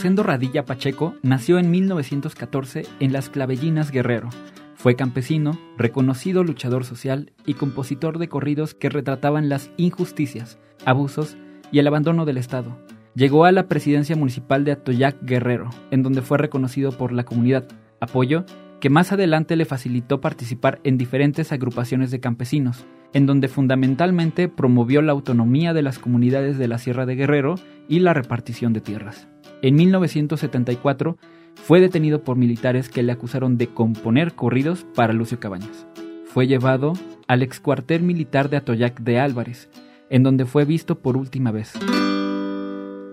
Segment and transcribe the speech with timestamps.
[0.00, 4.30] Rosendo Radilla Pacheco nació en 1914 en Las Clavellinas Guerrero.
[4.74, 11.36] Fue campesino, reconocido luchador social y compositor de corridos que retrataban las injusticias, abusos
[11.70, 12.78] y el abandono del Estado.
[13.14, 17.68] Llegó a la presidencia municipal de Atoyac Guerrero, en donde fue reconocido por la comunidad,
[18.00, 18.46] apoyo
[18.80, 25.02] que más adelante le facilitó participar en diferentes agrupaciones de campesinos, en donde fundamentalmente promovió
[25.02, 27.56] la autonomía de las comunidades de la Sierra de Guerrero
[27.86, 29.28] y la repartición de tierras.
[29.62, 31.18] En 1974
[31.54, 35.86] fue detenido por militares que le acusaron de componer corridos para Lucio Cabañas.
[36.24, 36.94] Fue llevado
[37.28, 39.68] al excuartel militar de Atoyac de Álvarez,
[40.08, 41.74] en donde fue visto por última vez.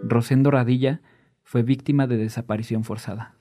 [0.03, 1.01] Rosendo Radilla
[1.43, 3.35] fue víctima de desaparición forzada.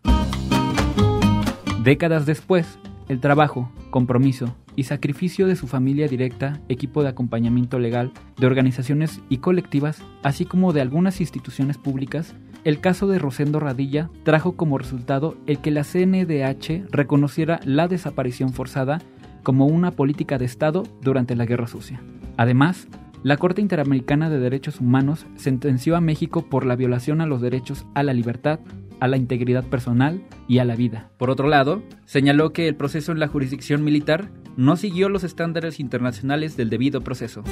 [1.85, 8.13] Décadas después, el trabajo, compromiso y sacrificio de su familia directa, equipo de acompañamiento legal,
[8.39, 14.11] de organizaciones y colectivas, así como de algunas instituciones públicas, el caso de Rosendo Radilla
[14.25, 19.01] trajo como resultado el que la CNDH reconociera la desaparición forzada
[19.45, 22.03] como una política de Estado durante la Guerra Sucia.
[22.37, 22.89] Además,
[23.23, 27.87] la Corte Interamericana de Derechos Humanos sentenció a México por la violación a los derechos
[27.95, 28.61] a la libertad,
[29.01, 31.11] a la integridad personal y a la vida.
[31.17, 35.81] Por otro lado, señaló que el proceso en la jurisdicción militar no siguió los estándares
[35.81, 37.43] internacionales del debido proceso.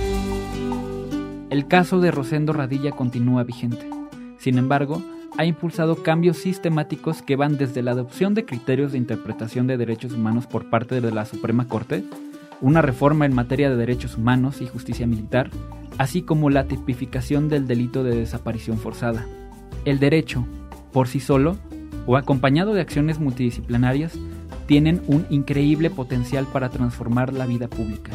[1.51, 3.89] El caso de Rosendo Radilla continúa vigente.
[4.39, 5.03] Sin embargo,
[5.36, 10.12] ha impulsado cambios sistemáticos que van desde la adopción de criterios de interpretación de derechos
[10.12, 12.05] humanos por parte de la Suprema Corte,
[12.61, 15.51] una reforma en materia de derechos humanos y justicia militar,
[15.98, 19.27] así como la tipificación del delito de desaparición forzada.
[19.84, 20.47] El derecho,
[20.95, 21.59] por sí solo,
[22.06, 24.14] o acompañado de acciones multidisciplinarias,
[24.67, 28.12] tienen un increíble potencial para transformar la vida pública,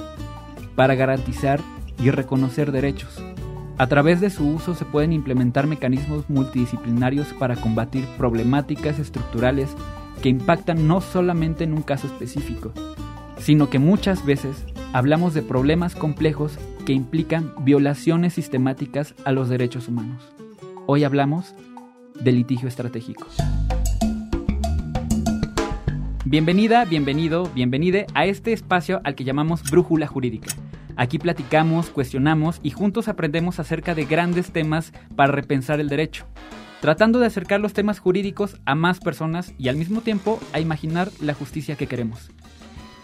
[0.75, 1.59] para garantizar
[1.99, 3.21] y reconocer derechos,
[3.79, 9.69] a través de su uso se pueden implementar mecanismos multidisciplinarios para combatir problemáticas estructurales
[10.21, 12.73] que impactan no solamente en un caso específico,
[13.37, 19.87] sino que muchas veces hablamos de problemas complejos que implican violaciones sistemáticas a los derechos
[19.87, 20.27] humanos.
[20.85, 21.55] Hoy hablamos
[22.21, 23.27] de litigio estratégico.
[26.25, 30.49] Bienvenida, bienvenido, bienvenide a este espacio al que llamamos Brújula Jurídica
[30.99, 36.25] Aquí platicamos, cuestionamos y juntos aprendemos acerca de grandes temas para repensar el derecho,
[36.81, 41.09] tratando de acercar los temas jurídicos a más personas y al mismo tiempo a imaginar
[41.21, 42.31] la justicia que queremos.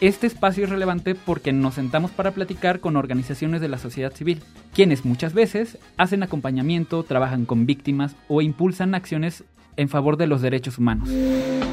[0.02, 4.42] Este espacio es relevante porque nos sentamos para platicar con organizaciones de la sociedad civil,
[4.74, 9.46] quienes muchas veces hacen acompañamiento, trabajan con víctimas o impulsan acciones
[9.78, 11.10] en favor de los derechos humanos.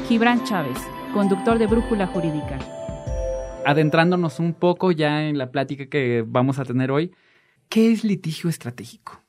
[0.07, 0.77] Gibran Chávez,
[1.13, 2.59] conductor de Brújula Jurídica
[3.65, 7.11] adentrándonos un poco ya en la plática que vamos a tener hoy,
[7.69, 9.21] ¿qué es litigio estratégico?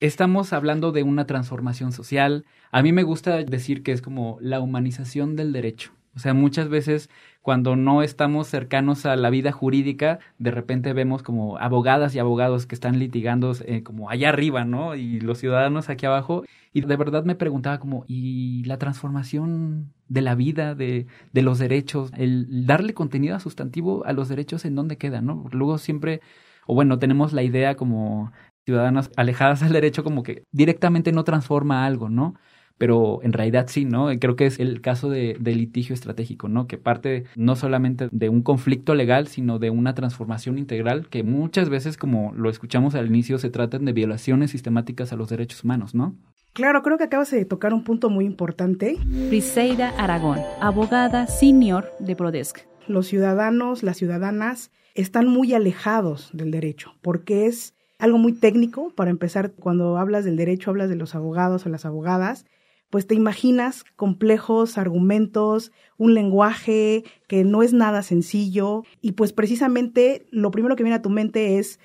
[0.00, 2.44] Estamos hablando de una transformación social.
[2.72, 5.92] A mí me gusta decir que es como la humanización del derecho.
[6.14, 7.08] O sea, muchas veces
[7.40, 12.66] cuando no estamos cercanos a la vida jurídica, de repente vemos como abogadas y abogados
[12.66, 14.94] que están litigando eh, como allá arriba, ¿no?
[14.94, 16.44] Y los ciudadanos aquí abajo.
[16.72, 21.58] Y de verdad me preguntaba como, ¿y la transformación de la vida, de, de los
[21.58, 25.44] derechos, el darle contenido a sustantivo a los derechos en dónde queda, ¿no?
[25.52, 26.20] Luego siempre,
[26.66, 28.32] o bueno, tenemos la idea como
[28.64, 32.34] ciudadanas alejadas del derecho como que directamente no transforma algo, ¿no?
[32.82, 34.08] Pero en realidad sí, ¿no?
[34.18, 36.66] Creo que es el caso de, litigio estratégico, ¿no?
[36.66, 41.68] Que parte no solamente de un conflicto legal, sino de una transformación integral que muchas
[41.68, 45.94] veces, como lo escuchamos al inicio, se tratan de violaciones sistemáticas a los derechos humanos,
[45.94, 46.16] ¿no?
[46.54, 48.96] Claro, creo que acabas de tocar un punto muy importante.
[49.28, 52.62] Briseida Aragón, abogada senior de Prodesc.
[52.88, 58.92] Los ciudadanos, las ciudadanas están muy alejados del derecho porque es algo muy técnico.
[58.96, 62.44] Para empezar, cuando hablas del derecho, hablas de los abogados o las abogadas
[62.92, 70.26] pues te imaginas complejos argumentos, un lenguaje que no es nada sencillo y pues precisamente
[70.30, 71.80] lo primero que viene a tu mente es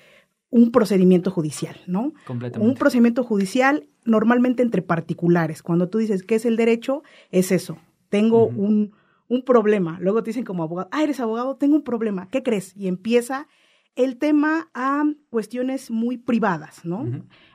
[0.50, 2.12] un procedimiento judicial, ¿no?
[2.26, 2.70] Completamente.
[2.70, 5.62] Un procedimiento judicial normalmente entre particulares.
[5.62, 7.78] Cuando tú dices qué es el derecho, es eso.
[8.10, 8.92] Tengo un,
[9.28, 9.96] un problema.
[10.02, 12.28] Luego te dicen como abogado, ah, eres abogado, tengo un problema.
[12.28, 12.76] ¿Qué crees?
[12.76, 13.48] Y empieza
[13.96, 17.06] el tema a cuestiones muy privadas, ¿no?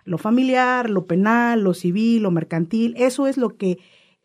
[0.06, 3.80] Lo familiar, lo penal, lo civil, lo mercantil, eso es lo que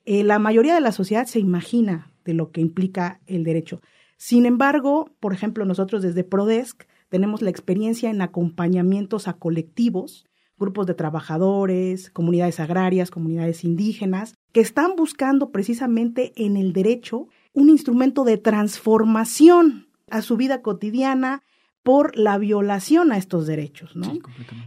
[0.05, 3.81] eh, la mayoría de la sociedad se imagina de lo que implica el derecho.
[4.17, 10.27] Sin embargo, por ejemplo, nosotros desde Prodesc tenemos la experiencia en acompañamientos a colectivos,
[10.59, 17.71] grupos de trabajadores, comunidades agrarias, comunidades indígenas, que están buscando precisamente en el derecho un
[17.71, 21.43] instrumento de transformación a su vida cotidiana,
[21.83, 24.13] por la violación a estos derechos, ¿no?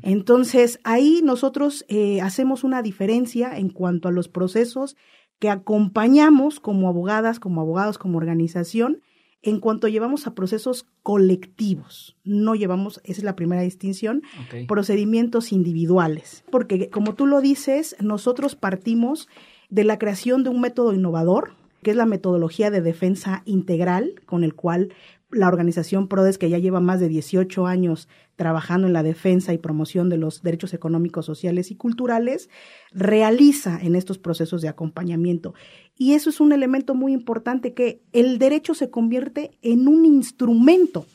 [0.01, 4.95] Entonces, ahí nosotros eh, hacemos una diferencia en cuanto a los procesos
[5.39, 9.01] que acompañamos como abogadas, como abogados, como organización,
[9.43, 12.15] en cuanto llevamos a procesos colectivos.
[12.23, 14.21] No llevamos, esa es la primera distinción,
[14.67, 16.43] procedimientos individuales.
[16.51, 19.27] Porque, como tú lo dices, nosotros partimos
[19.69, 24.43] de la creación de un método innovador, que es la metodología de defensa integral, con
[24.43, 24.93] el cual
[25.31, 29.57] la organización PRODES, que ya lleva más de 18 años trabajando en la defensa y
[29.57, 32.49] promoción de los derechos económicos, sociales y culturales,
[32.91, 35.53] realiza en estos procesos de acompañamiento.
[35.97, 41.05] Y eso es un elemento muy importante, que el derecho se convierte en un instrumento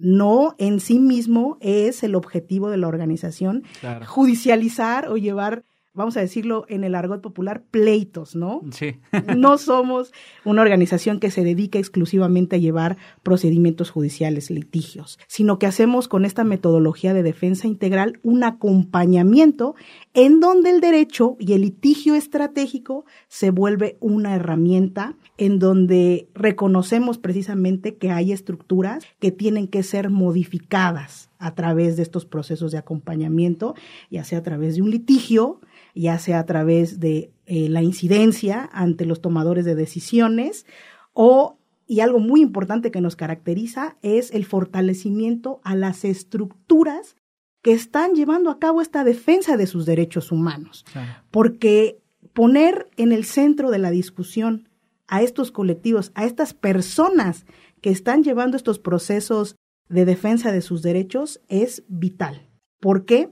[0.00, 3.64] no en sí mismo es el objetivo de la organización
[4.06, 8.62] judicializar o llevar vamos a decirlo en el argot popular, pleitos, ¿no?
[8.70, 8.96] Sí.
[9.36, 10.12] no somos
[10.44, 16.24] una organización que se dedica exclusivamente a llevar procedimientos judiciales, litigios, sino que hacemos con
[16.24, 19.74] esta metodología de defensa integral un acompañamiento
[20.14, 27.18] en donde el derecho y el litigio estratégico se vuelve una herramienta en donde reconocemos
[27.18, 32.78] precisamente que hay estructuras que tienen que ser modificadas a través de estos procesos de
[32.78, 33.74] acompañamiento,
[34.10, 35.60] ya sea a través de un litigio,
[35.94, 40.66] ya sea a través de eh, la incidencia ante los tomadores de decisiones
[41.12, 47.16] o, y algo muy importante que nos caracteriza, es el fortalecimiento a las estructuras
[47.62, 50.84] que están llevando a cabo esta defensa de sus derechos humanos.
[51.30, 52.00] Porque
[52.34, 54.68] poner en el centro de la discusión
[55.08, 57.46] a estos colectivos, a estas personas
[57.80, 59.56] que están llevando estos procesos
[59.90, 62.48] de defensa de sus derechos es vital.
[62.80, 63.28] ¿Por qué?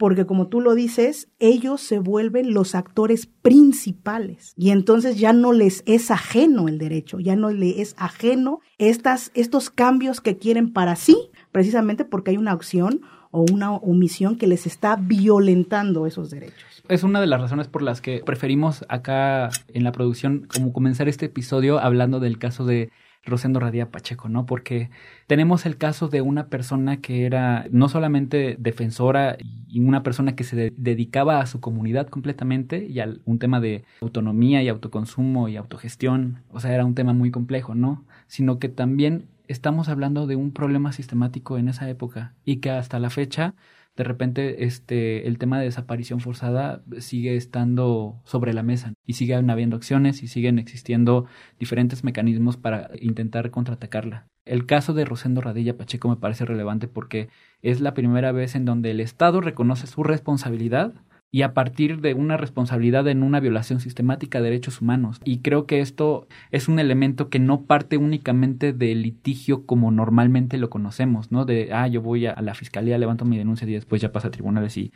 [0.00, 5.52] porque como tú lo dices, ellos se vuelven los actores principales y entonces ya no
[5.52, 10.72] les es ajeno el derecho, ya no les es ajeno estas, estos cambios que quieren
[10.72, 16.30] para sí, precisamente porque hay una opción o una omisión que les está violentando esos
[16.30, 16.82] derechos.
[16.88, 21.10] Es una de las razones por las que preferimos acá en la producción como comenzar
[21.10, 22.90] este episodio hablando del caso de
[23.24, 24.46] Rosendo Radía Pacheco, ¿no?
[24.46, 24.90] Porque
[25.26, 29.36] tenemos el caso de una persona que era no solamente defensora
[29.68, 33.84] y una persona que se dedicaba a su comunidad completamente y a un tema de
[34.00, 38.04] autonomía y autoconsumo y autogestión, o sea, era un tema muy complejo, ¿no?
[38.26, 42.98] Sino que también estamos hablando de un problema sistemático en esa época y que hasta
[43.00, 43.54] la fecha
[44.00, 49.50] de repente este el tema de desaparición forzada sigue estando sobre la mesa y siguen
[49.50, 51.26] habiendo acciones y siguen existiendo
[51.58, 54.26] diferentes mecanismos para intentar contraatacarla.
[54.46, 57.28] El caso de Rosendo Radilla Pacheco me parece relevante porque
[57.60, 60.94] es la primera vez en donde el Estado reconoce su responsabilidad
[61.32, 65.20] y a partir de una responsabilidad en una violación sistemática de derechos humanos.
[65.24, 70.58] Y creo que esto es un elemento que no parte únicamente del litigio como normalmente
[70.58, 71.44] lo conocemos, ¿no?
[71.44, 74.32] De, ah, yo voy a la fiscalía, levanto mi denuncia y después ya pasa a
[74.32, 74.92] tribunales y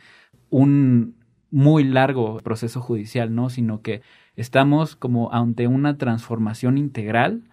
[0.49, 1.15] un
[1.51, 3.49] muy largo proceso judicial, ¿no?
[3.49, 4.01] Sino que
[4.35, 7.43] estamos como ante una transformación integral,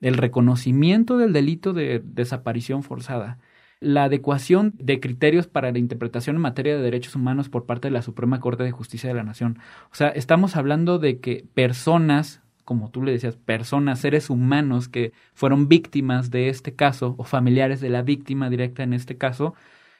[0.00, 3.38] el reconocimiento del delito de desaparición forzada
[3.80, 7.92] la adecuación de criterios para la interpretación en materia de derechos humanos por parte de
[7.92, 9.58] la Suprema Corte de Justicia de la Nación.
[9.90, 15.12] O sea, estamos hablando de que personas, como tú le decías, personas, seres humanos que
[15.34, 19.54] fueron víctimas de este caso o familiares de la víctima directa en este caso,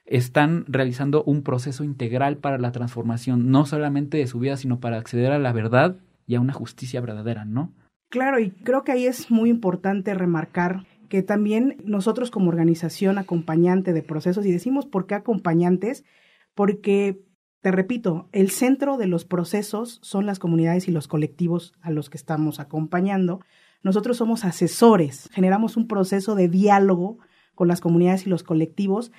[0.04, 4.98] están realizando un proceso integral para la transformación, no solamente de su vida, sino para
[4.98, 5.96] acceder a la verdad
[6.26, 7.72] y a una justicia verdadera, ¿no?
[8.10, 13.92] Claro, y creo que ahí es muy importante remarcar que también nosotros como organización acompañante
[13.92, 16.04] de procesos, y decimos por qué acompañantes,
[16.54, 17.20] porque,
[17.62, 22.10] te repito, el centro de los procesos son las comunidades y los colectivos a los
[22.10, 23.40] que estamos acompañando.
[23.82, 27.18] Nosotros somos asesores, generamos un proceso de diálogo
[27.56, 29.10] con las comunidades y los colectivos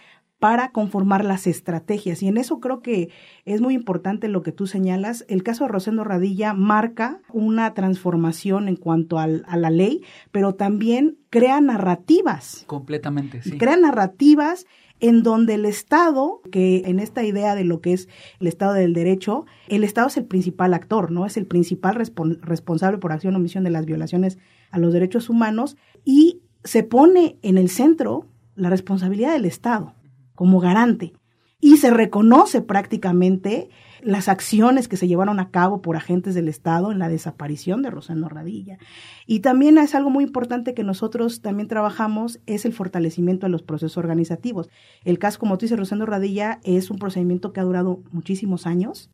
[0.42, 2.24] para conformar las estrategias.
[2.24, 3.12] Y en eso creo que
[3.46, 5.24] es muy importante lo que tú señalas.
[5.28, 10.56] El caso de Rosendo Radilla marca una transformación en cuanto al, a la ley, pero
[10.56, 12.64] también crea narrativas.
[12.66, 13.60] Completamente, sí.
[13.60, 14.66] Crea narrativas
[15.00, 18.96] en donde el Estado, que en esta idea de lo que es el Estado del
[18.96, 21.28] Derecho, el Estado es el principal actor, ¿no?
[21.28, 21.94] Es el principal
[22.42, 24.40] responsable por acción o omisión de las violaciones
[24.72, 29.94] a los derechos humanos y se pone en el centro la responsabilidad del Estado
[30.42, 31.14] como garante.
[31.60, 33.70] Y se reconoce prácticamente
[34.02, 37.92] las acciones que se llevaron a cabo por agentes del Estado en la desaparición de
[37.92, 38.80] Rosendo Radilla.
[39.28, 43.62] Y también es algo muy importante que nosotros también trabajamos, es el fortalecimiento de los
[43.62, 44.72] procesos organizativos.
[45.06, 49.12] El caso, como tú dices, Rosendo Radilla es un procedimiento que ha durado muchísimos años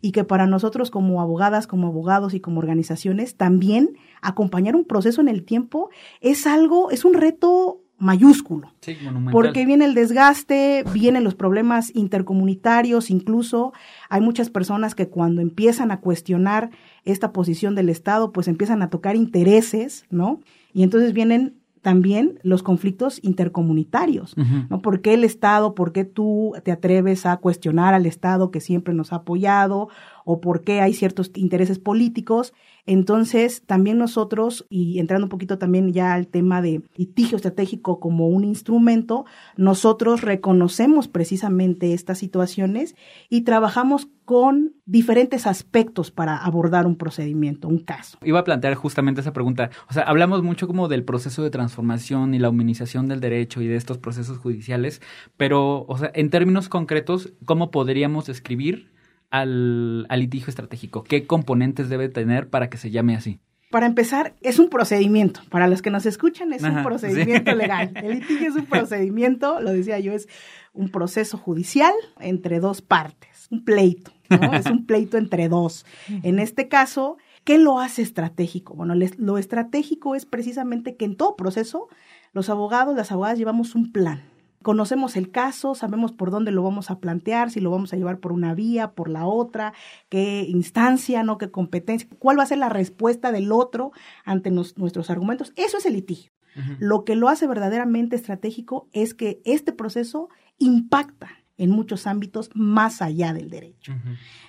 [0.00, 5.20] y que para nosotros como abogadas, como abogados y como organizaciones, también acompañar un proceso
[5.20, 5.90] en el tiempo
[6.22, 8.72] es algo, es un reto mayúsculo.
[8.80, 8.96] Sí.
[9.30, 13.72] Porque viene el desgaste, vienen los problemas intercomunitarios, incluso
[14.08, 16.70] hay muchas personas que cuando empiezan a cuestionar
[17.04, 20.40] esta posición del Estado, pues empiezan a tocar intereses, ¿no?
[20.72, 24.34] Y entonces vienen también los conflictos intercomunitarios,
[24.68, 24.82] ¿no?
[24.82, 28.92] ¿Por qué el Estado, por qué tú te atreves a cuestionar al Estado que siempre
[28.92, 29.88] nos ha apoyado
[30.24, 32.52] o por qué hay ciertos intereses políticos?
[32.92, 38.26] Entonces, también nosotros, y entrando un poquito también ya al tema de litigio estratégico como
[38.26, 42.96] un instrumento, nosotros reconocemos precisamente estas situaciones
[43.28, 48.18] y trabajamos con diferentes aspectos para abordar un procedimiento, un caso.
[48.24, 49.70] Iba a plantear justamente esa pregunta.
[49.88, 53.68] O sea, hablamos mucho como del proceso de transformación y la humanización del derecho y
[53.68, 55.00] de estos procesos judiciales,
[55.36, 58.90] pero, o sea, en términos concretos, ¿cómo podríamos escribir
[59.30, 61.02] al, litigio estratégico?
[61.04, 63.40] ¿Qué componentes debe tener para que se llame así?
[63.70, 65.40] Para empezar, es un procedimiento.
[65.48, 67.92] Para los que nos escuchan, es un procedimiento legal.
[67.94, 70.28] El litigio es un procedimiento, lo decía yo, es
[70.72, 74.52] un proceso judicial entre dos partes, un pleito, ¿no?
[74.54, 75.86] es un pleito entre dos.
[76.24, 78.74] En este caso, ¿qué lo hace estratégico?
[78.74, 81.88] Bueno, lo estratégico es precisamente que en todo proceso,
[82.32, 84.29] los abogados, las abogadas llevamos un plan
[84.62, 88.18] Conocemos el caso, sabemos por dónde lo vamos a plantear, si lo vamos a llevar
[88.18, 89.72] por una vía, por la otra,
[90.10, 93.92] qué instancia, no qué competencia, cuál va a ser la respuesta del otro
[94.24, 95.54] ante nuestros argumentos.
[95.56, 96.32] Eso es el litigio.
[96.78, 103.00] Lo que lo hace verdaderamente estratégico es que este proceso impacta en muchos ámbitos más
[103.00, 103.94] allá del derecho.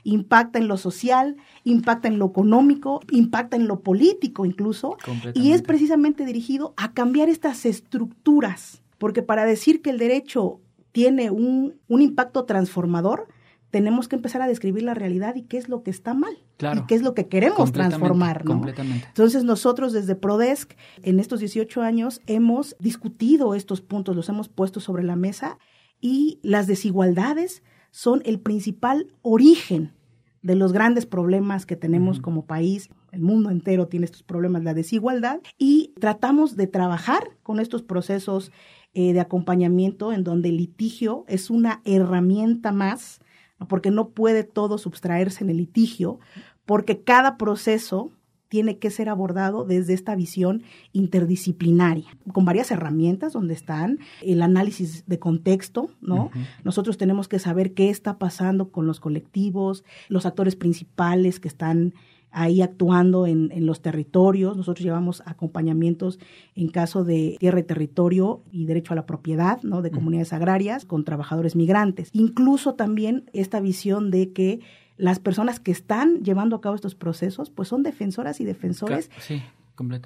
[0.04, 4.98] Impacta en lo social, impacta en lo económico, impacta en lo político incluso,
[5.34, 11.32] y es precisamente dirigido a cambiar estas estructuras porque para decir que el derecho tiene
[11.32, 13.30] un, impacto transformador,
[13.72, 16.86] tenemos que empezar a describir la realidad y qué es lo que está mal y
[16.86, 18.46] qué es lo que queremos transformar.
[18.46, 18.62] ¿no?
[19.08, 24.80] Entonces nosotros desde Prodesc en estos 18 años hemos discutido estos puntos, los hemos puesto
[24.80, 25.58] sobre la mesa
[26.00, 29.96] y las desigualdades son el principal origen
[30.44, 32.90] de los grandes problemas que tenemos como país.
[33.12, 38.52] El mundo entero tiene estos problemas, la desigualdad, y tratamos de trabajar con estos procesos
[38.94, 43.20] eh, de acompañamiento en donde el litigio es una herramienta más,
[43.68, 46.20] porque no puede todo subtraerse en el litigio,
[46.66, 48.12] porque cada proceso
[48.52, 55.06] tiene que ser abordado desde esta visión interdisciplinaria, con varias herramientas donde están el análisis
[55.08, 56.32] de contexto, ¿no?
[56.66, 61.94] Nosotros tenemos que saber qué está pasando con los colectivos, los actores principales que están
[62.32, 64.58] ahí actuando en, en, los territorios.
[64.58, 66.20] Nosotros llevamos acompañamientos
[66.56, 69.82] en caso de tierra y territorio y derecho a la propiedad, ¿no?
[69.82, 72.10] De comunidades agrarias con trabajadores migrantes.
[72.14, 74.62] Incluso también esta visión de que
[74.98, 79.10] las personas que están llevando a cabo estos procesos, pues son defensoras y defensores.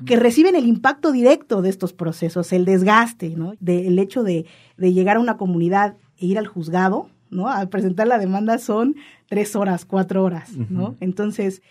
[0.05, 3.55] que reciben el impacto directo de estos procesos, el desgaste, ¿no?
[3.60, 4.46] Del hecho de,
[4.77, 7.50] de llegar a una comunidad e ir al juzgado, ¿no?
[7.50, 8.96] A presentar la demanda son
[9.27, 10.96] tres horas, cuatro horas, ¿no?
[11.01, 11.62] Entonces,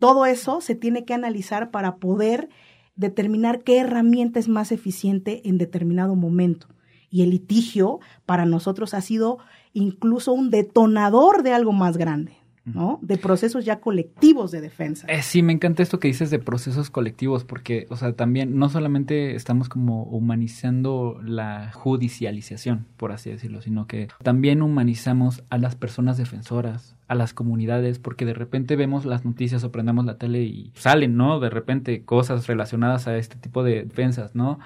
[0.00, 2.48] todo eso se tiene que analizar para poder
[2.96, 6.66] determinar qué herramienta es más eficiente en determinado momento.
[7.10, 9.38] Y el litigio para nosotros ha sido
[9.74, 12.39] incluso un detonador de algo más grande.
[12.64, 12.98] ¿No?
[13.02, 15.06] De procesos ya colectivos de defensa.
[15.08, 18.68] Eh, sí, me encanta esto que dices de procesos colectivos, porque, o sea, también no
[18.68, 25.74] solamente estamos como humanizando la judicialización, por así decirlo, sino que también humanizamos a las
[25.74, 30.42] personas defensoras, a las comunidades, porque de repente vemos las noticias o prendamos la tele
[30.42, 31.40] y salen, ¿no?
[31.40, 34.60] De repente cosas relacionadas a este tipo de defensas, ¿no?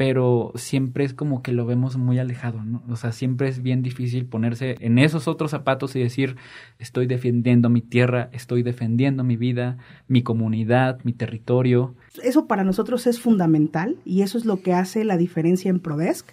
[0.00, 2.82] Pero siempre es como que lo vemos muy alejado, ¿no?
[2.88, 6.36] O sea, siempre es bien difícil ponerse en esos otros zapatos y decir,
[6.78, 9.76] estoy defendiendo mi tierra, estoy defendiendo mi vida,
[10.08, 11.96] mi comunidad, mi territorio.
[12.22, 16.30] Eso para nosotros es fundamental y eso es lo que hace la diferencia en Prodesc,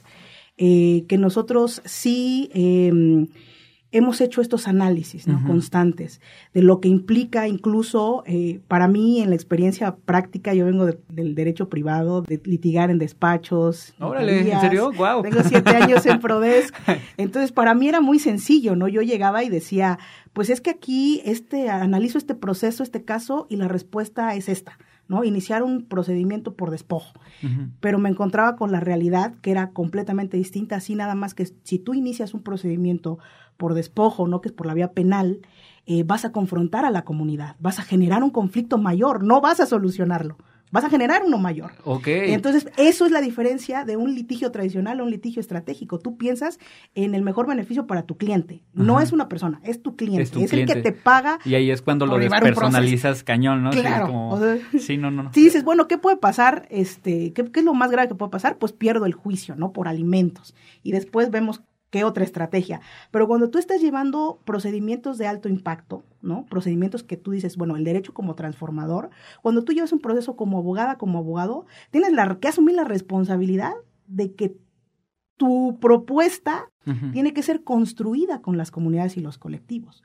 [0.56, 2.50] eh, que nosotros sí...
[2.54, 3.28] Eh,
[3.92, 5.42] hemos hecho estos análisis ¿no?
[5.46, 6.20] constantes
[6.54, 11.36] de lo que implica incluso eh, para mí en la experiencia práctica, yo vengo del
[11.36, 13.94] derecho privado, de litigar en despachos.
[14.00, 14.92] Órale, ¿en serio?
[14.92, 15.22] Wow.
[15.22, 16.76] Tengo siete años en Prodesc.
[17.18, 18.88] Entonces, para mí era muy sencillo, ¿no?
[18.88, 20.00] Yo llegaba y decía,
[20.34, 24.78] pues es que aquí este, analizo este proceso, este caso, y la respuesta es esta.
[25.08, 25.24] ¿No?
[25.24, 27.14] Iniciar un procedimiento por despojo.
[27.80, 31.80] Pero me encontraba con la realidad que era completamente distinta, así nada más que si
[31.80, 33.20] tú inicias un procedimiento
[33.58, 35.40] por despojo, no que es por la vía penal,
[35.86, 39.60] eh, vas a confrontar a la comunidad, vas a generar un conflicto mayor, no vas
[39.60, 40.38] a solucionarlo.
[40.72, 41.72] Vas a generar uno mayor.
[41.84, 42.08] Ok.
[42.08, 46.00] Entonces, eso es la diferencia de un litigio tradicional a un litigio estratégico.
[46.00, 46.60] Tú piensas
[46.96, 48.62] en el mejor beneficio para tu cliente.
[48.74, 50.24] No es una persona, es tu cliente.
[50.24, 51.40] Es Es, tu el que te paga.
[51.46, 53.72] Y ahí es cuando lo despersonalizas cañón, ¿no?
[53.74, 55.34] Sí, Claro, como- o sea, sí, no, no, no.
[55.34, 56.68] Si dices, bueno, ¿qué puede pasar?
[56.70, 58.58] Este, ¿qué, qué es lo más grave que puede pasar?
[58.58, 59.72] Pues pierdo el juicio, ¿no?
[59.72, 60.56] Por alimentos.
[60.84, 62.82] Y después vemos qué otra estrategia.
[63.12, 66.46] Pero cuando tú estás llevando procedimientos de alto impacto, ¿no?
[66.46, 69.10] Procedimientos que tú dices, bueno, el derecho como transformador,
[69.42, 73.74] cuando tú llevas un proceso como abogada, como abogado, tienes la, que asumir la responsabilidad
[74.08, 74.58] de que
[75.38, 76.72] tu propuesta
[77.12, 80.04] tiene que ser construida con las comunidades y los colectivos.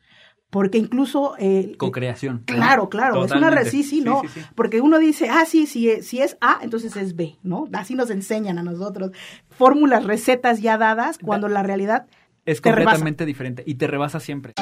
[0.52, 1.34] Porque incluso...
[1.38, 2.42] eh, Co-creación.
[2.44, 4.40] Claro, claro, es una sí, sí, no, sí, sí.
[4.54, 7.68] porque uno dice, ah, sí, sí, es- si es A, entonces es B, ¿no?
[7.72, 9.12] Así nos enseñan a nosotros
[9.48, 12.04] fórmulas, recetas ya dadas, cuando la realidad
[12.44, 12.96] Es te rebasa.
[12.96, 14.52] completamente diferente y te rebasa siempre.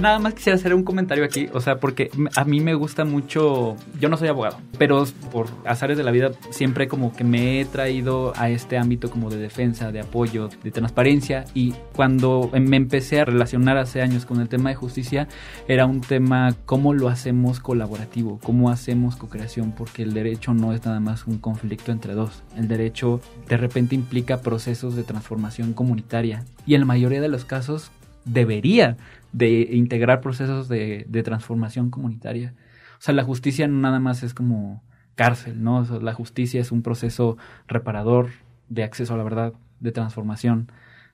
[0.00, 3.74] Nada más quisiera hacer un comentario aquí, o sea, porque a mí me gusta mucho,
[3.98, 7.64] yo no soy abogado, pero por azares de la vida siempre como que me he
[7.64, 13.20] traído a este ámbito como de defensa, de apoyo, de transparencia y cuando me empecé
[13.20, 15.26] a relacionar hace años con el tema de justicia,
[15.66, 20.84] era un tema cómo lo hacemos colaborativo, cómo hacemos co-creación, porque el derecho no es
[20.84, 22.44] nada más un conflicto entre dos.
[22.56, 27.44] El derecho de repente implica procesos de transformación comunitaria y en la mayoría de los
[27.44, 27.90] casos
[28.28, 28.96] debería
[29.32, 32.54] de integrar procesos de, de transformación comunitaria.
[32.98, 34.82] O sea, la justicia no nada más es como
[35.14, 35.78] cárcel, ¿no?
[35.78, 38.28] O sea, la justicia es un proceso reparador
[38.68, 40.70] de acceso a la verdad, de transformación,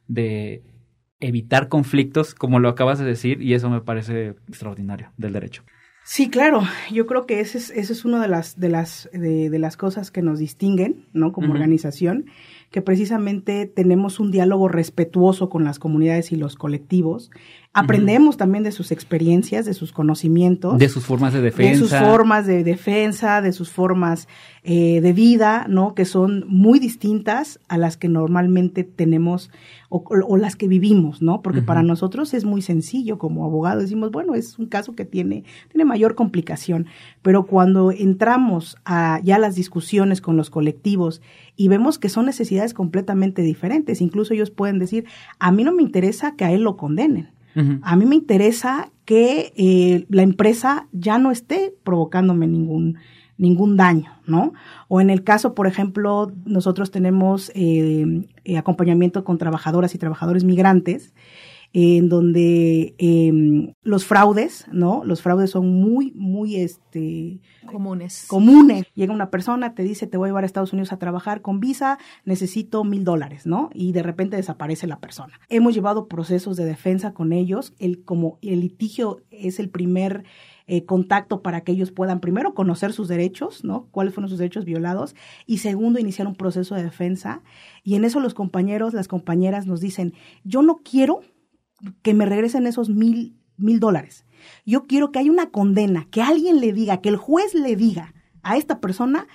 [0.08, 0.62] de
[1.20, 5.62] evitar conflictos, como lo acabas de decir, y eso me parece extraordinario del derecho.
[6.06, 6.62] Sí, claro.
[6.92, 9.78] Yo creo que ese es, ese es una de las, de las, de, de las
[9.78, 11.32] cosas que nos distinguen, ¿no?
[11.32, 12.26] Como organización,
[12.74, 17.30] que precisamente tenemos un diálogo respetuoso con las comunidades y los colectivos.
[17.72, 20.78] Aprendemos también de sus experiencias, de sus conocimientos.
[20.78, 21.70] De sus formas de defensa.
[21.70, 24.26] de sus formas de defensa, de sus formas
[24.64, 25.94] eh, de vida, ¿no?
[25.94, 29.50] Que son muy distintas a las que normalmente tenemos
[29.88, 31.42] o, o las que vivimos, ¿no?
[31.42, 33.80] Porque para nosotros es muy sencillo como abogado.
[33.80, 36.86] Decimos, bueno, es un caso que tiene, tiene mayor complicación.
[37.22, 41.20] Pero cuando entramos a ya las discusiones con los colectivos
[41.56, 45.04] y vemos que son necesidades completamente diferentes, incluso ellos pueden decir,
[45.38, 47.30] a mí no me interesa que a él lo condenen.
[47.82, 52.96] A mí me interesa que eh, la empresa ya no esté provocándome ningún,
[53.38, 54.54] ningún daño, ¿no?
[54.88, 60.42] O en el caso, por ejemplo, nosotros tenemos eh, eh, acompañamiento con trabajadoras y trabajadores
[60.42, 61.14] migrantes,
[61.76, 65.02] en donde eh, los fraudes, ¿no?
[65.04, 68.26] Los fraudes son muy, muy, este, comunes.
[68.28, 68.86] comunes.
[68.94, 71.58] Llega una persona, te dice, te voy a llevar a Estados Unidos a trabajar con
[71.58, 73.70] visa, necesito mil dólares, ¿no?
[73.74, 75.40] Y de repente desaparece la persona.
[75.48, 77.74] Hemos llevado procesos de defensa con ellos.
[77.80, 80.22] El, como el litigio es el primer
[80.68, 83.88] eh, contacto para que ellos puedan, primero, conocer sus derechos, ¿no?
[83.90, 85.16] Cuáles fueron sus derechos violados.
[85.44, 87.42] Y segundo, iniciar un proceso de defensa.
[87.82, 91.20] Y en eso los compañeros, las compañeras nos dicen, yo no quiero
[92.02, 94.24] que me regresen esos mil, mil dólares.
[94.66, 98.14] Yo quiero que haya una condena, que alguien le diga, que el juez le diga
[98.42, 99.26] a esta persona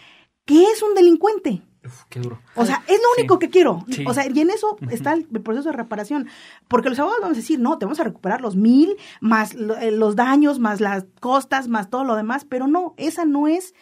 [0.45, 1.63] que es un delincuente.
[1.85, 2.39] Uf, qué duro.
[2.55, 3.21] O sea, es lo Sí.
[3.21, 3.85] único que quiero.
[3.89, 4.03] Sí.
[4.05, 6.27] O sea, y en eso está el, proceso de reparación.
[6.67, 9.91] Porque los abogados vamos a decir, no, te vamos a recuperar los mil, más eh,
[9.91, 12.45] los daños, más las costas, más todo lo demás.
[12.45, 13.73] Pero no, esa no es,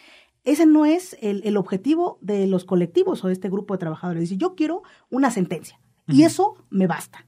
[0.44, 4.20] ese no es el, el objetivo de los colectivos o de este grupo de trabajadores.
[4.22, 5.80] Dice, yo quiero una sentencia.
[6.06, 7.26] Y eso me basta.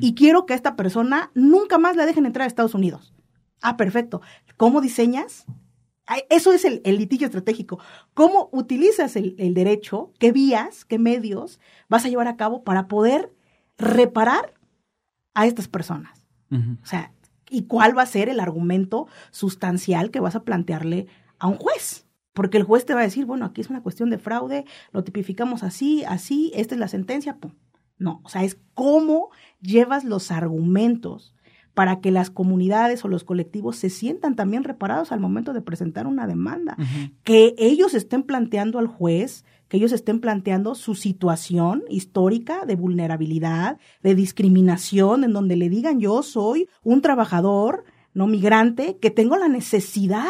[0.00, 3.14] Y quiero que a esta persona nunca más la dejen entrar a Estados Unidos.
[3.62, 4.20] Ah, perfecto.
[4.56, 5.46] ¿Cómo diseñas?
[6.28, 7.78] Eso es el, el litigio estratégico.
[8.12, 10.12] ¿Cómo utilizas el, el derecho?
[10.18, 13.32] ¿Qué vías, qué medios vas a llevar a cabo para poder
[13.78, 14.54] reparar
[15.34, 16.26] a estas personas?
[16.50, 17.14] O sea,
[17.48, 21.06] ¿y cuál va a ser el argumento sustancial que vas a plantearle
[21.38, 22.06] a un juez?
[22.34, 25.02] Porque el juez te va a decir, bueno, aquí es una cuestión de fraude, lo
[25.02, 27.52] tipificamos así, así, esta es la sentencia, pum.
[27.96, 29.30] No, o sea, es cómo
[29.62, 31.34] llevas los argumentos
[31.74, 36.06] para que las comunidades o los colectivos se sientan también reparados al momento de presentar
[36.06, 36.76] una demanda.
[37.22, 43.78] Que ellos estén planteando al juez, que ellos estén planteando su situación histórica de vulnerabilidad,
[44.02, 49.48] de discriminación, en donde le digan yo soy un trabajador no migrante que tengo la
[49.48, 50.28] necesidad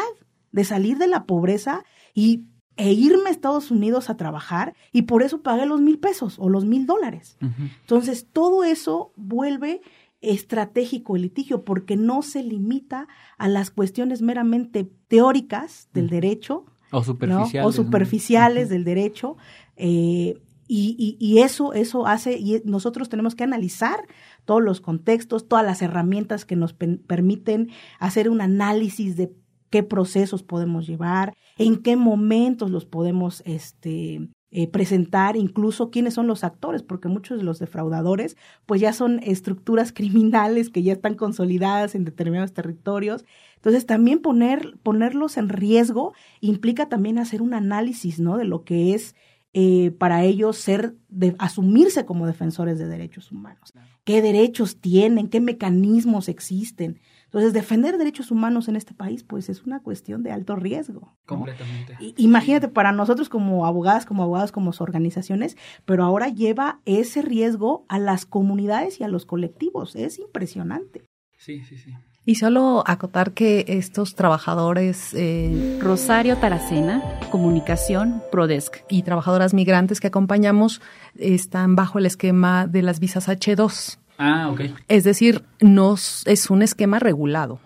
[0.53, 2.45] de salir de la pobreza y
[2.77, 6.49] e irme a Estados Unidos a trabajar y por eso pagué los mil pesos o
[6.49, 7.37] los mil dólares.
[7.81, 9.81] Entonces, todo eso vuelve
[10.21, 13.07] estratégico el litigio porque no se limita
[13.37, 17.03] a las cuestiones meramente teóricas del derecho O ¿no?
[17.03, 17.67] superficiales.
[17.67, 19.37] o superficiales del derecho.
[19.75, 24.07] eh, y, y- y eso, eso hace, y nosotros tenemos que analizar
[24.45, 29.27] todos los contextos, todas las herramientas que nos permiten hacer un análisis de
[29.73, 36.27] qué procesos podemos llevar, en qué momentos los podemos este, eh, presentar, incluso quiénes son
[36.27, 41.15] los actores, porque muchos de los defraudadores pues ya son estructuras criminales que ya están
[41.15, 43.25] consolidadas en determinados territorios.
[43.55, 48.37] Entonces también poner, ponerlos en riesgo implica también hacer un análisis ¿no?
[48.37, 49.15] de lo que es
[49.53, 53.73] eh, para ellos ser, de, asumirse como defensores de derechos humanos.
[54.03, 55.29] ¿Qué derechos tienen?
[55.29, 56.99] ¿Qué mecanismos existen?
[57.33, 61.17] Entonces, defender derechos humanos en este país, pues es una cuestión de alto riesgo.
[61.25, 61.97] Completamente.
[62.17, 67.97] imagínate, para nosotros como abogadas, como abogados, como organizaciones, pero ahora lleva ese riesgo a
[67.97, 69.95] las comunidades y a los colectivos.
[69.95, 71.05] Es impresionante.
[71.39, 71.91] Sí, sí, sí.
[72.23, 75.13] Y solo acotar que estos trabajadores...
[75.15, 78.77] Eh, Rosario Taracena, Comunicación, Prodesk.
[78.89, 80.81] Y trabajadoras migrantes que acompañamos
[81.15, 84.61] están bajo el esquema de las visas H2 Ah, ok.
[84.87, 87.59] Es decir, no es un esquema regulado.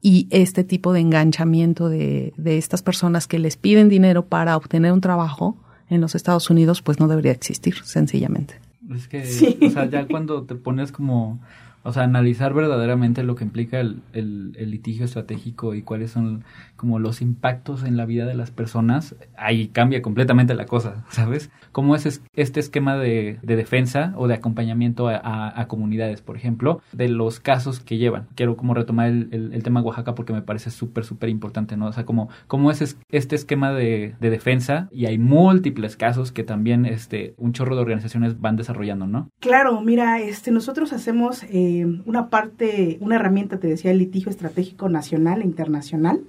[0.00, 4.92] Y este tipo de enganchamiento de, de estas personas que les piden dinero para obtener
[4.92, 5.58] un trabajo
[5.90, 8.54] en los Estados Unidos, pues no debería existir, sencillamente.
[8.94, 11.40] Es que, o sea, ya cuando te pones como
[11.88, 16.44] o sea, analizar verdaderamente lo que implica el, el, litigio estratégico y cuáles son
[16.76, 21.50] como los impactos en la vida de las personas, ahí cambia completamente la cosa, ¿sabes?
[21.72, 27.08] ¿Cómo es este esquema de, de defensa o de acompañamiento a, comunidades, por ejemplo, de
[27.08, 28.28] los casos que llevan?
[28.34, 31.86] Quiero como retomar el, el, tema Oaxaca porque me parece súper, súper importante, ¿no?
[31.86, 36.44] O sea, como, cómo es este esquema de, de defensa y hay múltiples casos que
[36.44, 39.30] también este, un chorro de organizaciones van desarrollando, ¿no?
[39.40, 41.44] Claro, mira, este, nosotros hacemos...
[41.44, 46.20] Eh, una parte, una herramienta, te decía, el litigio estratégico nacional e internacional.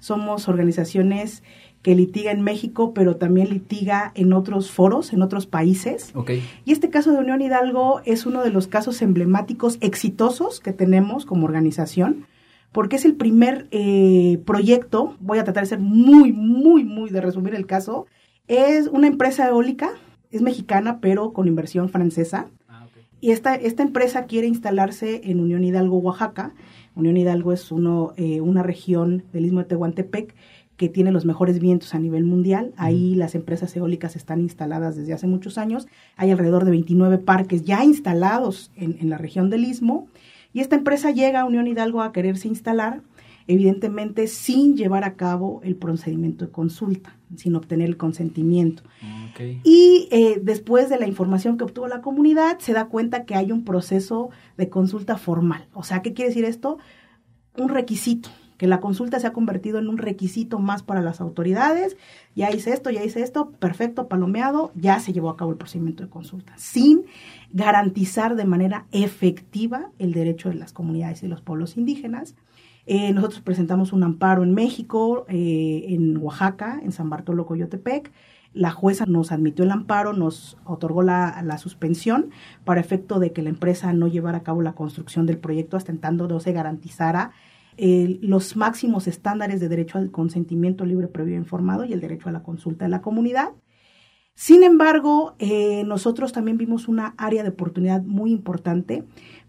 [0.00, 1.42] Somos organizaciones
[1.82, 6.12] que litiga en México, pero también litiga en otros foros, en otros países.
[6.64, 11.24] Y este caso de Unión Hidalgo es uno de los casos emblemáticos exitosos que tenemos
[11.24, 12.26] como organización,
[12.72, 17.20] porque es el primer eh, proyecto, voy a tratar de ser muy, muy, muy de
[17.20, 18.06] resumir el caso,
[18.48, 19.90] es una empresa eólica,
[20.30, 22.48] es mexicana, pero con inversión francesa,
[23.20, 26.54] y esta, esta empresa quiere instalarse en Unión Hidalgo, Oaxaca.
[26.94, 30.34] Unión Hidalgo es uno, eh, una región del istmo de Tehuantepec
[30.76, 32.72] que tiene los mejores vientos a nivel mundial.
[32.76, 35.88] Ahí las empresas eólicas están instaladas desde hace muchos años.
[36.16, 40.06] Hay alrededor de 29 parques ya instalados en, en la región del istmo.
[40.52, 43.02] Y esta empresa llega a Unión Hidalgo a quererse instalar
[43.48, 48.82] evidentemente sin llevar a cabo el procedimiento de consulta, sin obtener el consentimiento.
[49.64, 53.50] Y eh, después de la información que obtuvo la comunidad, se da cuenta que hay
[53.50, 55.66] un proceso de consulta formal.
[55.72, 56.78] O sea, ¿qué quiere decir esto?
[57.56, 61.96] Un requisito, que la consulta se ha convertido en un requisito más para las autoridades.
[62.34, 66.02] Ya hice esto, ya hice esto, perfecto, palomeado, ya se llevó a cabo el procedimiento
[66.02, 67.06] de consulta, sin
[67.50, 72.34] garantizar de manera efectiva el derecho de las comunidades y los pueblos indígenas
[72.90, 78.10] eh, nosotros presentamos un amparo en México, eh, en Oaxaca, en San Bartolo Coyotepec.
[78.54, 82.30] La jueza nos admitió el amparo, nos otorgó la, suspensión
[82.64, 85.92] para efecto de que la empresa no llevara a cabo la construcción del proyecto hasta
[85.92, 87.32] en tanto no se garantizara
[87.76, 92.30] eh, los máximos estándares de derecho al consentimiento libre, previo e informado y el derecho
[92.30, 93.50] a la consulta de la comunidad.
[94.34, 95.34] Sin embargo,
[95.84, 99.04] nosotros también vimos una área de oportunidad muy importante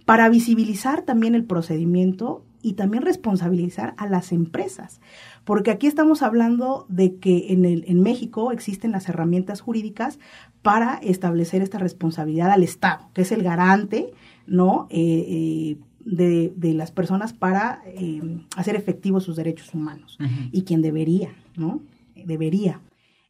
[0.05, 4.99] para visibilizar también el procedimiento y también responsabilizar a las empresas,
[5.45, 10.19] porque aquí estamos hablando de que en, el, en México existen las herramientas jurídicas
[10.61, 14.11] para establecer esta responsabilidad al Estado, que es el garante,
[14.45, 14.87] ¿no?
[14.89, 18.21] Eh, eh, de, de, las personas para eh,
[18.55, 20.17] hacer efectivos sus derechos humanos
[20.51, 21.81] y quien debería, ¿no?
[22.15, 22.81] Debería.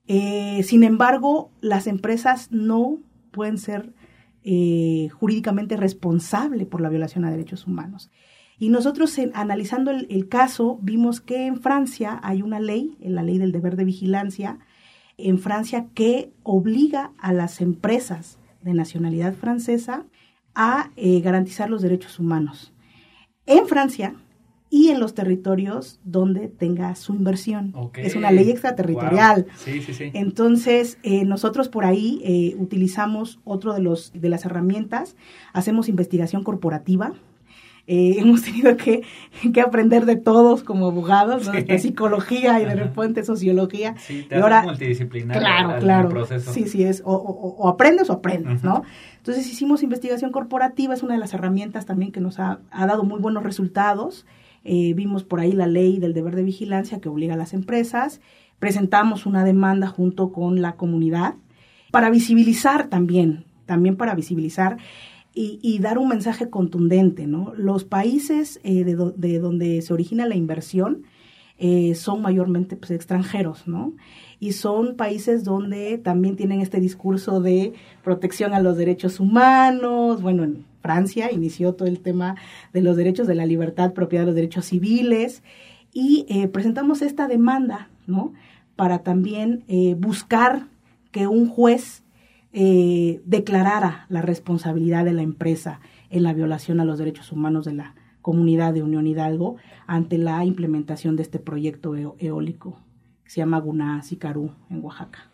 [0.08, 2.98] sin embargo, las empresas no
[3.32, 3.94] pueden ser
[5.12, 8.10] jurídicamente responsables por la violación a derechos humanos.
[8.60, 13.54] Y nosotros analizando el, caso vimos que en Francia hay una ley, la ley del
[13.54, 14.60] deber de vigilancia,
[15.17, 20.06] en Francia que obliga a las empresas de nacionalidad francesa
[20.56, 22.74] a eh, garantizar los derechos humanos
[23.45, 24.15] en Francia
[24.69, 27.74] y en los territorios donde tenga su inversión.
[27.95, 29.48] Es una ley extraterritorial.
[30.13, 35.15] Entonces, eh, nosotros por ahí eh, utilizamos otro de, los, de las herramientas,
[35.54, 37.13] hacemos investigación corporativa,
[37.91, 39.02] eh, hemos tenido que,
[39.60, 43.95] aprender de todos como abogados, de psicología y de repente sociología.
[43.97, 46.25] Sí, te y ahora, multidisciplinar claro, claro.
[46.39, 48.84] Sí, sí, es o, aprendes o aprendes, ¿no?
[49.17, 53.19] Entonces hicimos investigación corporativa, es una de las herramientas también que nos ha, dado muy
[53.19, 54.28] buenos resultados.
[54.63, 58.21] Eh, vimos por ahí la ley del deber de vigilancia que obliga a las empresas.
[58.60, 61.34] Presentamos una demanda junto con la comunidad
[61.89, 64.78] para visibilizar también, también para visibilizar
[65.34, 67.54] y, dar un mensaje contundente, ¿no?
[67.56, 71.04] Los países eh, de, donde se origina la inversión
[71.58, 73.94] eh, son mayormente pues, extranjeros, ¿no?
[74.39, 80.22] Y son países donde también tienen este discurso de protección a los derechos humanos.
[80.22, 82.36] Bueno, en Francia inició todo el tema
[82.74, 85.44] de los derechos de la libertad, propiedad de los derechos civiles.
[85.94, 88.34] Y eh, presentamos esta demanda, ¿no?
[88.76, 89.65] Para también
[89.98, 90.68] buscar
[91.12, 92.04] que un juez
[92.51, 97.73] eh, declarara la responsabilidad de la empresa en la violación a los derechos humanos de
[97.73, 99.57] la comunidad de Unión Hidalgo
[99.88, 102.79] ante la implementación de este proyecto eólico
[103.23, 105.29] que se llama Guná Sicarú en Oaxaca.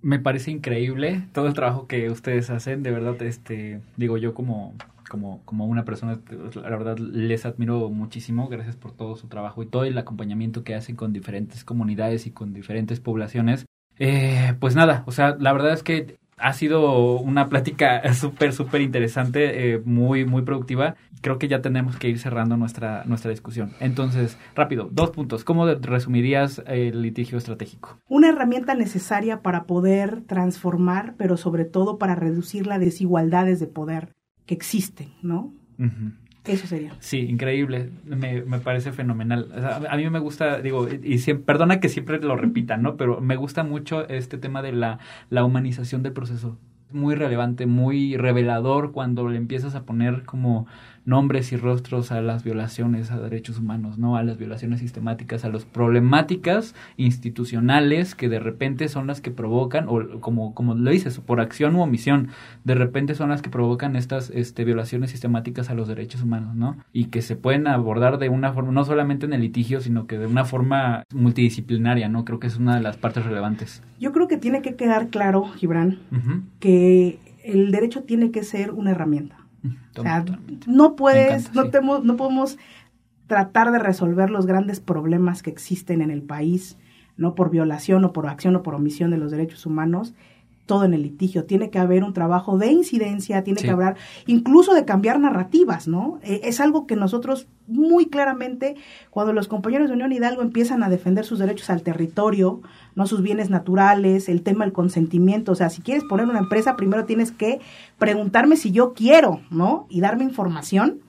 [0.00, 4.74] Me parece increíble todo el trabajo que ustedes hacen, de verdad, este, digo yo como,
[5.08, 6.20] como, como una persona,
[6.54, 10.74] la verdad les admiro muchísimo, gracias por todo su trabajo y todo el acompañamiento que
[10.74, 13.64] hacen con diferentes comunidades y con diferentes poblaciones.
[13.98, 18.80] Eh, pues nada, o sea, la verdad es que ha sido una plática súper, súper
[18.80, 20.96] interesante, eh, muy, muy productiva.
[21.20, 23.72] Creo que ya tenemos que ir cerrando nuestra, nuestra discusión.
[23.80, 25.42] Entonces, rápido, dos puntos.
[25.42, 27.98] ¿Cómo resumirías el litigio estratégico?
[28.08, 34.12] Una herramienta necesaria para poder transformar, pero sobre todo para reducir las desigualdades de poder
[34.44, 35.54] que existen, ¿no?
[36.46, 36.92] Eso sería.
[37.00, 37.90] Sí, increíble.
[38.04, 39.50] Me, me parece fenomenal.
[39.88, 42.96] a mí me gusta, digo, y, perdona que siempre lo repita, ¿no?
[42.96, 44.98] Pero me gusta mucho este tema de la,
[45.30, 46.58] la humanización del proceso.
[46.94, 50.66] Muy relevante, muy revelador cuando le empiezas a poner como
[51.04, 54.16] nombres y rostros a las violaciones a derechos humanos, ¿no?
[54.16, 59.86] A las violaciones sistemáticas, a las problemáticas institucionales que de repente son las que provocan,
[59.88, 62.28] o como, como lo dices, por acción u omisión,
[62.64, 66.76] de repente son las que provocan estas este, violaciones sistemáticas a los derechos humanos, ¿no?
[66.92, 70.18] Y que se pueden abordar de una forma, no solamente en el litigio, sino que
[70.18, 72.24] de una forma multidisciplinaria, ¿no?
[72.24, 73.82] Creo que es una de las partes relevantes.
[74.00, 75.98] Yo creo que tiene que quedar claro, Gibran,
[76.60, 76.83] que
[77.44, 79.38] el derecho tiene que ser una herramienta.
[79.96, 80.24] O sea,
[80.66, 82.58] no puedes, no, no podemos
[83.26, 86.76] tratar de resolver los grandes problemas que existen en el país,
[87.16, 90.14] no por violación o por acción o por omisión de los derechos humanos,
[90.66, 91.44] todo en el litigio.
[91.44, 96.18] Tiene que haber un trabajo de incidencia, tiene que haber incluso de cambiar narrativas, ¿no?
[96.22, 98.76] E, es algo que nosotros muy claramente,
[99.10, 102.60] cuando los compañeros de Unión Hidalgo empiezan a defender sus derechos al territorio,
[102.94, 106.76] no sus bienes naturales, el tema del consentimiento, o sea, si quieres poner una empresa,
[106.76, 107.60] primero tienes que
[107.98, 109.86] preguntarme si yo quiero, ¿no?
[109.88, 111.00] Y darme información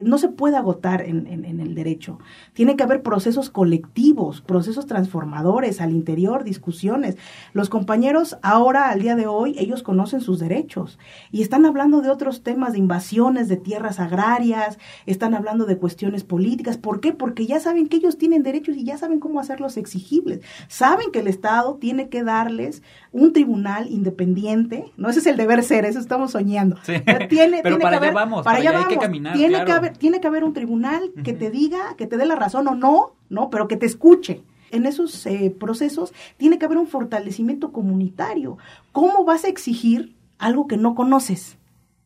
[0.00, 2.18] no se puede agotar en, en, el derecho.
[2.52, 7.16] Tiene que haber procesos colectivos, procesos transformadores al interior, discusiones.
[7.52, 10.98] Los compañeros ahora, al día de hoy, ellos conocen sus derechos
[11.30, 16.22] y están hablando de otros temas, de invasiones de tierras agrarias, están hablando de cuestiones
[16.22, 16.78] políticas.
[16.78, 17.12] ¿Por qué?
[17.12, 20.38] Porque ya saben que ellos tienen derechos y ya saben cómo hacerlos exigibles.
[20.68, 25.64] Saben que el Estado tiene que darles un tribunal independiente, no ese es el deber
[25.64, 26.76] ser, eso estamos soñando.
[26.86, 29.36] Pero, tiene, para que allá vamos, para, allá, hay que caminar.
[29.36, 32.36] Tiene que haber tiene que haber un tribunal que te diga, que te dé la
[32.36, 33.50] razón o no, ¿no?
[33.50, 34.44] Pero que te escuche.
[34.70, 38.56] En esos eh, procesos tiene que haber un fortalecimiento comunitario.
[38.92, 41.58] ¿Cómo vas a exigir algo que no conoces?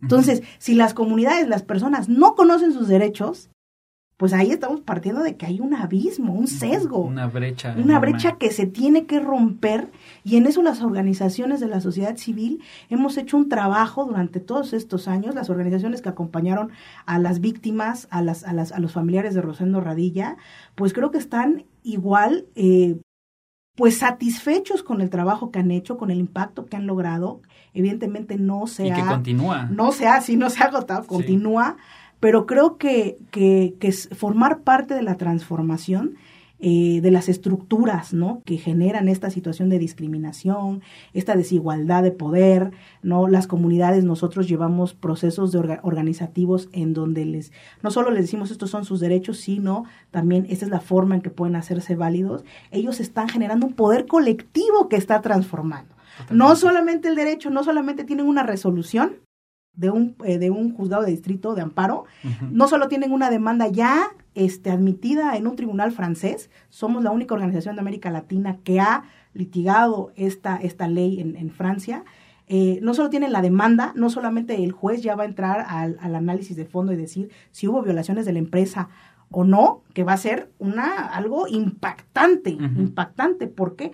[0.03, 3.51] Entonces, si las comunidades, las personas no conocen sus derechos,
[4.17, 7.01] pues ahí estamos partiendo de que hay un abismo, un sesgo.
[7.01, 7.75] Una brecha.
[7.77, 9.91] Una brecha que se tiene que romper
[10.25, 14.73] y en eso las organizaciones de la sociedad civil hemos hecho un trabajo durante todos
[14.73, 16.71] estos años, las organizaciones que acompañaron
[17.05, 20.39] a las víctimas, a, las, a, las, a los familiares de Rosendo Radilla,
[20.77, 22.99] pues creo que están igual, eh,
[23.75, 27.43] pues satisfechos con el trabajo que han hecho, con el impacto que han logrado.
[27.75, 29.65] Evidentemente no se y que continúa.
[29.65, 31.77] No se ha, si no se ha agotado, continúa
[32.21, 36.17] pero creo que, que, que formar parte de la transformación
[36.59, 38.41] eh, de las estructuras ¿no?
[38.47, 40.81] que generan esta situación de discriminación,
[41.13, 42.71] esta desigualdad de poder,
[43.03, 43.29] ¿no?
[43.29, 47.53] Las comunidades, nosotros llevamos procesos de organizativos en donde les,
[47.83, 51.21] no solo les decimos estos son sus derechos, sino también esta es la forma en
[51.21, 52.43] que pueden hacerse válidos.
[52.71, 55.95] Ellos están generando un poder colectivo que está transformando.
[56.31, 59.17] No solamente el derecho, no solamente tienen una resolución,
[59.77, 62.05] de un, eh, de un juzgado de distrito de amparo,
[62.51, 67.35] no solo tienen una demanda ya este, admitida en un tribunal francés, somos la única
[67.35, 72.05] organización de América Latina que ha litigado esta, esta ley en, en Francia.
[72.49, 75.97] Eh, no solo tienen la demanda, no solamente el juez ya va a entrar al,
[76.01, 78.89] al, análisis de fondo y decir si hubo violaciones de la empresa
[79.31, 83.49] o no, que va a ser una, algo impactante, impactante.
[83.49, 83.93] ¿Por qué?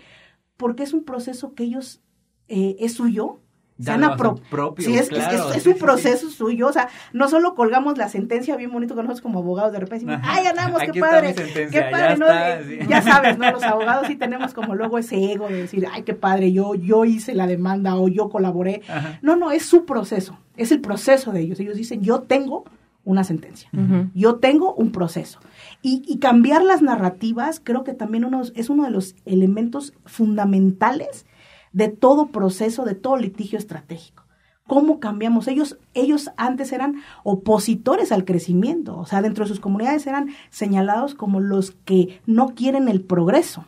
[0.57, 2.03] Porque es un proceso que ellos,
[2.49, 3.41] eh, es suyo,
[3.83, 4.75] se han apropiado.
[4.79, 6.69] Sí, es, es, un proceso suyo.
[6.69, 10.07] O sea, no solo colgamos la sentencia bien bonito con nosotros como abogados de repente
[10.07, 10.83] decimos, ¡ay, ganamos!
[10.83, 11.35] ¡Qué padre!
[11.35, 12.79] ¡Qué padre!
[12.81, 13.51] Ya, ya, sabes, ¿no?
[13.51, 16.53] Los abogados sí tenemos como luego ese ego de decir, ¡ay, qué padre!
[16.53, 18.83] Yo, yo hice la demanda o yo colaboré.
[19.21, 20.39] No, no, es su proceso.
[20.57, 21.61] Es el proceso de ellos.
[21.61, 22.65] Ellos dicen, yo tengo
[23.05, 23.69] una sentencia.
[24.15, 25.41] Yo tengo un proceso.
[25.83, 31.27] Y, cambiar las narrativas creo que también uno, es uno de los elementos fundamentales
[31.73, 34.25] de todo proceso, de todo litigio estratégico.
[34.67, 35.49] ¿Cómo cambiamos?
[35.49, 41.15] Ellos, ellos antes eran opositores al crecimiento, o sea, dentro de sus comunidades eran señalados
[41.15, 43.65] como los que no quieren el progreso.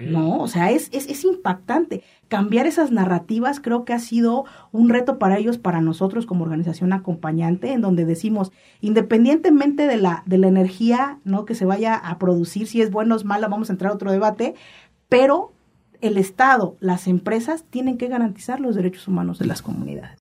[0.00, 2.04] No, o sea, es, es, es, impactante.
[2.28, 6.92] Cambiar esas narrativas creo que ha sido un reto para ellos, para nosotros como organización
[6.92, 11.44] acompañante, en donde decimos, independientemente de la, de la energía ¿no?
[11.44, 13.94] que se vaya a producir, si es buena o es mala, vamos a entrar a
[13.94, 14.54] otro debate,
[15.08, 15.52] pero
[16.04, 20.20] el Estado, las empresas tienen que garantizar los derechos humanos de las comunidades.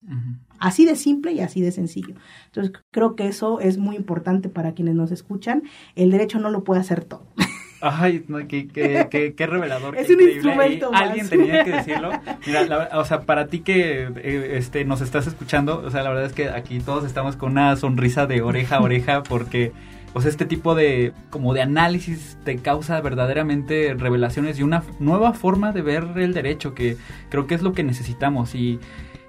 [0.60, 2.14] Así de simple y así de sencillo.
[2.46, 5.64] Entonces, creo que eso es muy importante para quienes nos escuchan.
[5.96, 7.26] El derecho no lo puede hacer todo.
[7.80, 9.96] Ay, qué, qué, qué, revelador.
[9.96, 10.90] es un instrumento.
[10.94, 12.12] Alguien tenía que decirlo.
[12.46, 16.26] Mira, o sea, para ti que eh, este, nos estás escuchando, o sea, la verdad
[16.26, 19.72] es que aquí todos estamos con una sonrisa de oreja a oreja porque
[20.14, 25.32] o sea, este tipo de como de análisis te causa verdaderamente revelaciones y una nueva
[25.32, 26.96] forma de ver el derecho que
[27.30, 28.78] creo que es lo que necesitamos y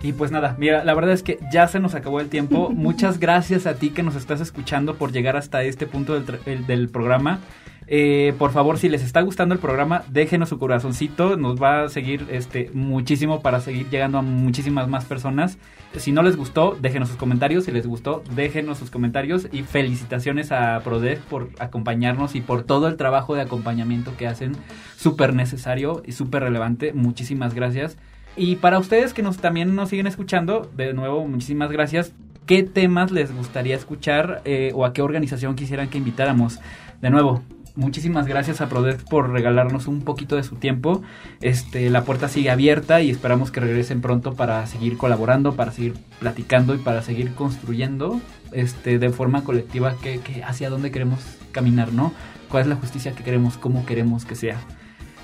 [0.03, 2.69] y pues nada, mira, la verdad es que ya se nos acabó el tiempo.
[2.75, 6.89] Muchas gracias a ti que nos estás escuchando por llegar hasta este punto del, del
[6.89, 7.39] programa.
[7.87, 11.37] Eh, por favor, si les está gustando el programa, déjenos su corazoncito.
[11.37, 15.57] Nos va a seguir este, muchísimo para seguir llegando a muchísimas más personas.
[15.97, 17.65] Si no les gustó, déjenos sus comentarios.
[17.65, 19.47] Si les gustó, déjenos sus comentarios.
[19.51, 24.53] Y felicitaciones a PRODEC por acompañarnos y por todo el trabajo de acompañamiento que hacen.
[24.95, 26.93] Súper necesario y súper relevante.
[26.93, 27.97] Muchísimas gracias.
[28.35, 32.13] Y para ustedes que nos, también nos siguen escuchando, de nuevo, muchísimas gracias.
[32.45, 36.59] ¿Qué temas les gustaría escuchar eh, o a qué organización quisieran que invitáramos?
[37.01, 37.41] De nuevo,
[37.75, 41.01] muchísimas gracias a Prodec por regalarnos un poquito de su tiempo.
[41.41, 45.95] Este, la puerta sigue abierta y esperamos que regresen pronto para seguir colaborando, para seguir
[46.19, 48.19] platicando y para seguir construyendo
[48.51, 51.19] este, de forma colectiva que, hacia dónde queremos
[51.51, 52.13] caminar, ¿no?
[52.49, 53.57] ¿Cuál es la justicia que queremos?
[53.57, 54.57] ¿Cómo queremos que sea?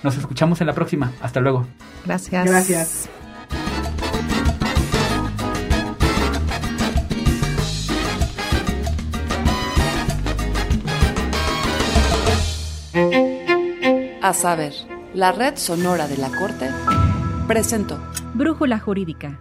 [0.03, 1.11] Nos escuchamos en la próxima.
[1.21, 1.67] Hasta luego.
[2.05, 2.45] Gracias.
[2.45, 3.09] Gracias.
[14.29, 14.75] A saber,
[15.15, 16.69] la red sonora de la Corte
[17.47, 17.97] presentó
[18.35, 19.39] Brújula Jurídica